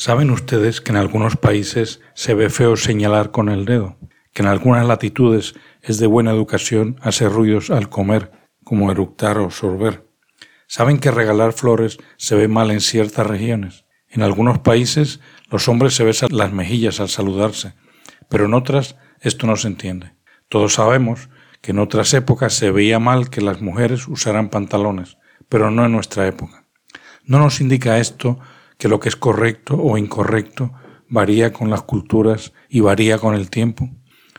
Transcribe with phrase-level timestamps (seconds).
[0.00, 3.98] ¿Saben ustedes que en algunos países se ve feo señalar con el dedo?
[4.32, 8.32] Que en algunas latitudes es de buena educación hacer ruidos al comer,
[8.64, 10.08] como eructar o sorber.
[10.66, 13.84] ¿Saben que regalar flores se ve mal en ciertas regiones?
[14.08, 17.74] En algunos países los hombres se besan las mejillas al saludarse,
[18.30, 20.14] pero en otras esto no se entiende.
[20.48, 21.28] Todos sabemos
[21.60, 25.18] que en otras épocas se veía mal que las mujeres usaran pantalones,
[25.50, 26.64] pero no en nuestra época.
[27.26, 28.40] ¿No nos indica esto
[28.80, 30.72] que lo que es correcto o incorrecto
[31.06, 33.90] varía con las culturas y varía con el tiempo?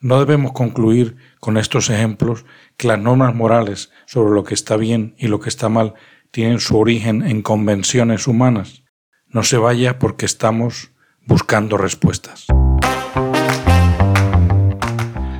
[0.00, 2.44] No debemos concluir con estos ejemplos
[2.76, 5.94] que las normas morales sobre lo que está bien y lo que está mal
[6.30, 8.84] tienen su origen en convenciones humanas.
[9.26, 10.90] No se vaya porque estamos
[11.26, 12.44] buscando respuestas.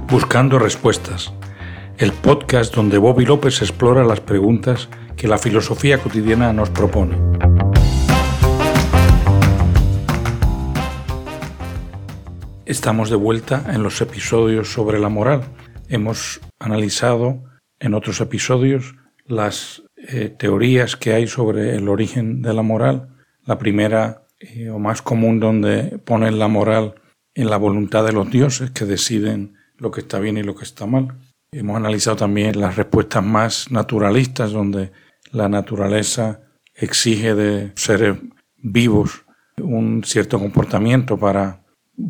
[0.08, 1.34] Buscando respuestas.
[1.98, 7.45] El podcast donde Bobby López explora las preguntas que la filosofía cotidiana nos propone.
[12.66, 15.44] Estamos de vuelta en los episodios sobre la moral.
[15.88, 17.44] Hemos analizado
[17.78, 23.56] en otros episodios las eh, teorías que hay sobre el origen de la moral la
[23.56, 26.96] primera eh, o más común donde ponen la moral
[27.34, 30.64] en la voluntad de los dioses que deciden lo que está bien y lo que
[30.64, 31.16] está mal.
[31.52, 34.90] Hemos analizado también las respuestas más naturalistas donde
[35.30, 36.40] la naturaleza
[36.74, 38.18] exige de seres
[38.56, 39.24] vivos
[39.58, 41.65] un cierto comportamiento para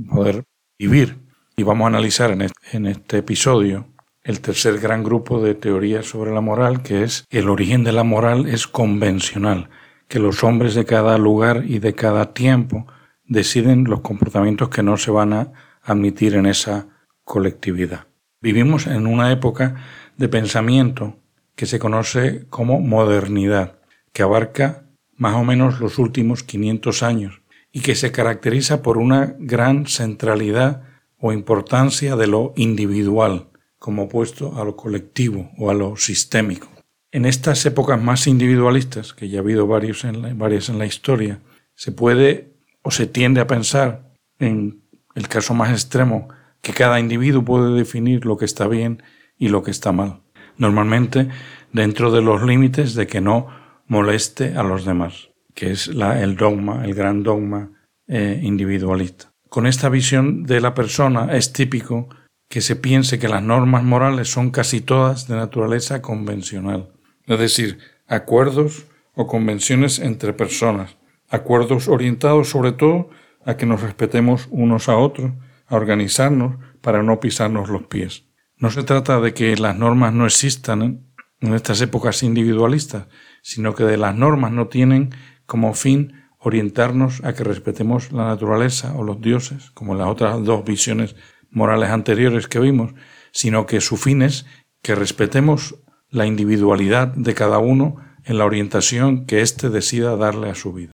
[0.09, 0.45] poder
[0.79, 1.19] vivir.
[1.57, 3.89] Y vamos a analizar en este, en este episodio
[4.23, 8.03] el tercer gran grupo de teorías sobre la moral, que es el origen de la
[8.03, 9.71] moral es convencional
[10.09, 12.87] que los hombres de cada lugar y de cada tiempo
[13.25, 16.89] deciden los comportamientos que no se van a admitir en esa
[17.25, 18.07] colectividad.
[18.41, 19.77] Vivimos en una época
[20.17, 21.17] de pensamiento
[21.55, 23.79] que se conoce como modernidad,
[24.13, 24.85] que abarca
[25.17, 27.43] más o menos los últimos 500 años
[27.77, 30.85] y que se caracteriza por una gran centralidad
[31.19, 36.69] o importancia de lo individual como opuesto a lo colectivo o a lo sistémico.
[37.13, 41.41] En estas épocas más individualistas, que ya ha habido varios en varias en la historia,
[41.75, 44.81] se puede o se tiende a pensar, en
[45.15, 46.29] el caso más extremo,
[46.63, 49.03] que cada individuo puede definir lo que está bien
[49.37, 50.23] y lo que está mal.
[50.57, 51.29] Normalmente
[51.75, 53.49] dentro de los límites de que no
[53.87, 57.76] moleste a los demás, que es la, el dogma, el gran dogma
[58.09, 59.33] eh, individualista.
[59.49, 62.09] Con esta visión de la persona es típico
[62.49, 66.93] que se piense que las normas morales son casi todas de naturaleza convencional,
[67.27, 70.97] es decir, acuerdos o convenciones entre personas,
[71.29, 73.11] acuerdos orientados sobre todo
[73.45, 75.33] a que nos respetemos unos a otros,
[75.67, 78.25] a organizarnos para no pisarnos los pies.
[78.59, 81.07] No se trata de que las normas no existan
[81.41, 83.07] en estas épocas individualistas,
[83.43, 85.11] sino que de las normas no tienen
[85.47, 90.45] como fin orientarnos a que respetemos la naturaleza o los dioses, como en las otras
[90.45, 91.17] dos visiones
[91.51, 92.93] morales anteriores que vimos,
[93.33, 94.47] sino que su fin es
[94.83, 95.77] que respetemos
[96.11, 100.93] la individualidad de cada uno en la orientación que éste decida darle a su vida.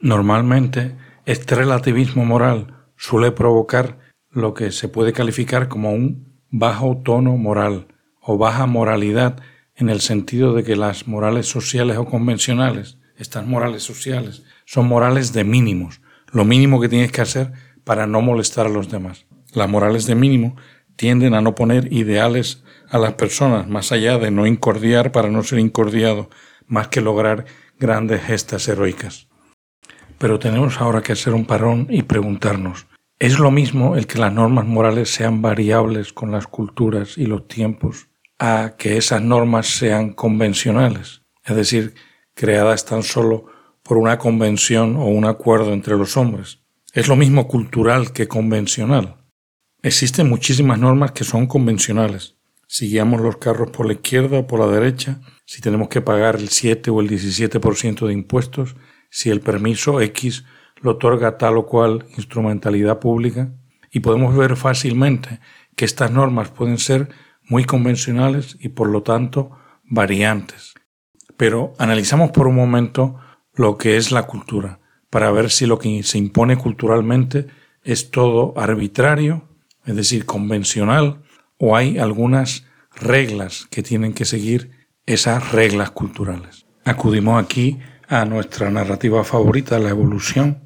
[0.00, 3.98] Normalmente, este relativismo moral suele provocar
[4.30, 7.88] lo que se puede calificar como un bajo tono moral
[8.20, 9.40] o baja moralidad
[9.74, 15.32] en el sentido de que las morales sociales o convencionales, estas morales sociales, son morales
[15.32, 16.00] de mínimos,
[16.30, 17.52] lo mínimo que tienes que hacer
[17.84, 19.26] para no molestar a los demás.
[19.54, 20.56] Las morales de mínimo
[20.96, 25.42] tienden a no poner ideales a las personas, más allá de no incordiar para no
[25.42, 26.28] ser incordiado,
[26.66, 27.46] más que lograr
[27.78, 29.28] grandes gestas heroicas.
[30.18, 32.86] Pero tenemos ahora que hacer un parón y preguntarnos,
[33.18, 37.48] ¿es lo mismo el que las normas morales sean variables con las culturas y los
[37.48, 38.08] tiempos
[38.38, 41.22] a que esas normas sean convencionales?
[41.44, 41.94] Es decir,
[42.34, 43.46] creadas tan solo
[43.82, 46.60] por una convención o un acuerdo entre los hombres.
[46.92, 49.16] Es lo mismo cultural que convencional.
[49.82, 52.36] Existen muchísimas normas que son convencionales,
[52.74, 56.36] si guiamos los carros por la izquierda o por la derecha, si tenemos que pagar
[56.36, 58.76] el 7 o el 17% de impuestos,
[59.10, 60.46] si el permiso X
[60.80, 63.52] lo otorga tal o cual instrumentalidad pública.
[63.90, 65.38] Y podemos ver fácilmente
[65.76, 67.10] que estas normas pueden ser
[67.42, 69.50] muy convencionales y por lo tanto
[69.84, 70.71] variantes.
[71.42, 73.16] Pero analizamos por un momento
[73.56, 74.78] lo que es la cultura,
[75.10, 77.48] para ver si lo que se impone culturalmente
[77.82, 79.48] es todo arbitrario,
[79.84, 81.24] es decir, convencional,
[81.58, 86.64] o hay algunas reglas que tienen que seguir esas reglas culturales.
[86.84, 90.62] Acudimos aquí a nuestra narrativa favorita, la evolución,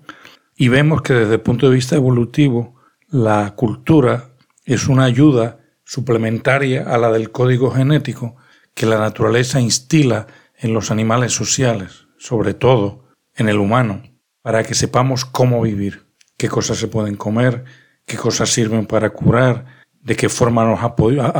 [0.57, 2.75] y vemos que desde el punto de vista evolutivo,
[3.09, 4.29] la cultura
[4.67, 8.37] es una ayuda suplementaria a la del código genético
[8.75, 10.27] que la naturaleza instila
[10.59, 13.05] en los animales sociales, sobre todo
[13.35, 14.03] en el humano.
[14.43, 16.07] para que sepamos cómo vivir,
[16.37, 17.65] qué cosas se pueden comer,
[18.05, 19.67] qué cosas sirven para curar,
[20.01, 20.79] de qué forma nos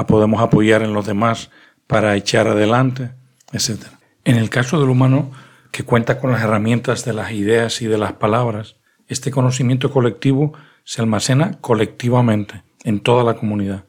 [0.09, 1.51] podemos apoyar en los demás
[1.87, 3.13] para echar adelante,
[3.53, 3.85] etc.
[4.25, 5.31] En el caso del humano,
[5.71, 8.75] que cuenta con las herramientas de las ideas y de las palabras,
[9.07, 10.53] este conocimiento colectivo
[10.83, 13.85] se almacena colectivamente en toda la comunidad,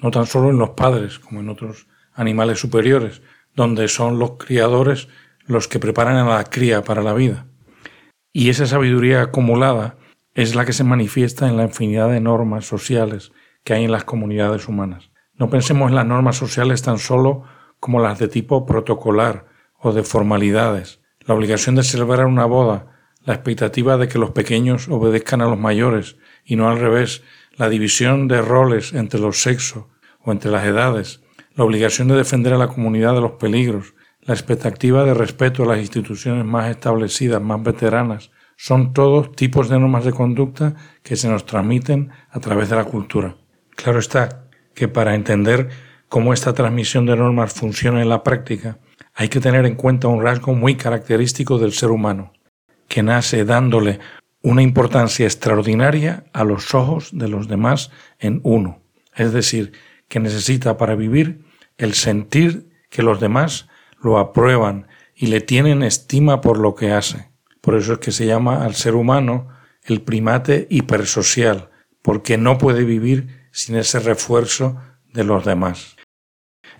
[0.00, 3.22] no tan solo en los padres como en otros animales superiores,
[3.60, 5.08] donde son los criadores
[5.44, 7.44] los que preparan a la cría para la vida.
[8.32, 9.96] Y esa sabiduría acumulada
[10.32, 14.04] es la que se manifiesta en la infinidad de normas sociales que hay en las
[14.04, 15.10] comunidades humanas.
[15.34, 17.42] No pensemos en las normas sociales tan solo
[17.80, 19.44] como las de tipo protocolar
[19.78, 22.86] o de formalidades, la obligación de celebrar una boda,
[23.26, 26.16] la expectativa de que los pequeños obedezcan a los mayores
[26.46, 27.22] y no al revés,
[27.56, 29.84] la división de roles entre los sexos
[30.24, 31.20] o entre las edades,
[31.60, 33.92] la obligación de defender a la comunidad de los peligros,
[34.22, 39.78] la expectativa de respeto a las instituciones más establecidas, más veteranas, son todos tipos de
[39.78, 43.36] normas de conducta que se nos transmiten a través de la cultura.
[43.76, 45.68] Claro está que para entender
[46.08, 48.78] cómo esta transmisión de normas funciona en la práctica,
[49.14, 52.32] hay que tener en cuenta un rasgo muy característico del ser humano,
[52.88, 53.98] que nace dándole
[54.40, 58.80] una importancia extraordinaria a los ojos de los demás en uno,
[59.14, 59.72] es decir,
[60.08, 61.49] que necesita para vivir
[61.80, 63.68] el sentir que los demás
[64.02, 67.30] lo aprueban y le tienen estima por lo que hace.
[67.62, 69.48] Por eso es que se llama al ser humano
[69.84, 71.70] el primate hipersocial,
[72.02, 74.76] porque no puede vivir sin ese refuerzo
[75.12, 75.96] de los demás.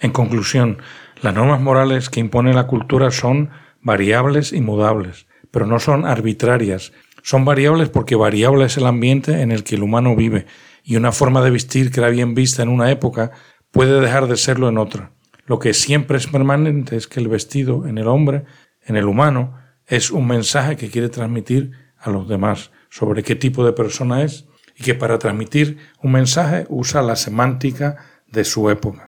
[0.00, 0.78] En conclusión,
[1.22, 3.50] las normas morales que impone la cultura son
[3.80, 6.92] variables y mudables, pero no son arbitrarias.
[7.22, 10.46] Son variables porque variable es el ambiente en el que el humano vive,
[10.84, 13.32] y una forma de vestir que era bien vista en una época
[13.70, 15.12] puede dejar de serlo en otra.
[15.46, 18.44] Lo que siempre es permanente es que el vestido en el hombre,
[18.82, 23.64] en el humano, es un mensaje que quiere transmitir a los demás sobre qué tipo
[23.64, 24.46] de persona es
[24.76, 27.96] y que para transmitir un mensaje usa la semántica
[28.26, 29.06] de su época.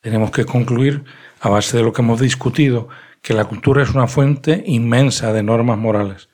[0.00, 1.04] Tenemos que concluir,
[1.40, 2.88] a base de lo que hemos discutido,
[3.22, 6.28] que la cultura es una fuente inmensa de normas morales.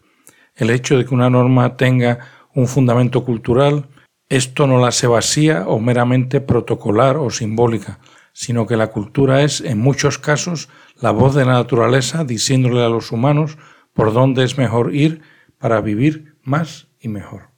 [0.55, 2.19] El hecho de que una norma tenga
[2.55, 3.89] un fundamento cultural,
[4.33, 7.99] esto no la hace vacía o meramente protocolar o simbólica,
[8.33, 12.89] sino que la cultura es, en muchos casos, la voz de la naturaleza diciéndole a
[12.89, 13.59] los humanos
[13.93, 15.21] por dónde es mejor ir
[15.59, 17.51] para vivir más y mejor.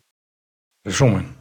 [0.82, 1.36] Resumen.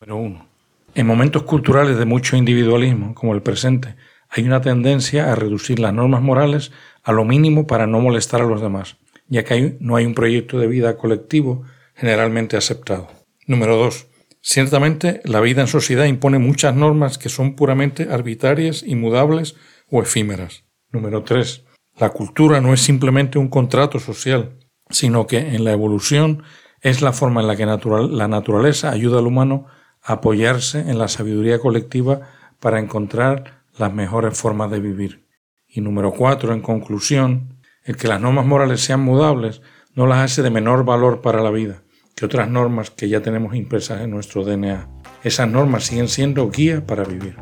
[0.00, 0.48] Número uno.
[0.92, 3.94] En momentos culturales de mucho individualismo, como el presente,
[4.28, 6.72] hay una tendencia a reducir las normas morales
[7.04, 8.96] a lo mínimo para no molestar a los demás,
[9.28, 11.62] ya que no hay un proyecto de vida colectivo
[11.94, 13.06] generalmente aceptado.
[13.46, 14.07] Número 2.
[14.40, 19.56] Ciertamente, la vida en sociedad impone muchas normas que son puramente arbitrarias, inmudables
[19.90, 20.64] o efímeras.
[20.90, 21.64] Número 3.
[21.96, 24.56] La cultura no es simplemente un contrato social,
[24.90, 26.44] sino que en la evolución
[26.80, 29.66] es la forma en la que la naturaleza ayuda al humano
[30.02, 32.20] apoyarse en la sabiduría colectiva
[32.60, 35.26] para encontrar las mejores formas de vivir.
[35.66, 39.60] Y número cuatro, en conclusión, el que las normas morales sean mudables
[39.94, 41.82] no las hace de menor valor para la vida
[42.18, 44.88] que otras normas que ya tenemos impresas en nuestro DNA.
[45.22, 47.36] Esas normas siguen siendo guía para vivir.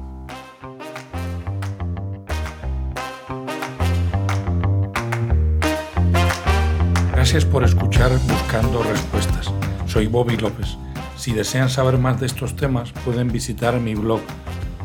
[7.12, 9.50] Gracias por escuchar Buscando Respuestas.
[9.86, 10.76] Soy Bobby López.
[11.16, 14.20] Si desean saber más de estos temas, pueden visitar mi blog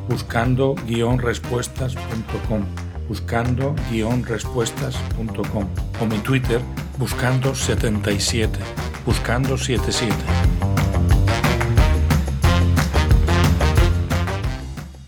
[0.08, 2.64] buscando-respuestas.com
[3.10, 5.68] buscando-respuestas.com
[6.00, 6.62] o mi Twitter
[6.98, 10.41] buscando77 buscando77.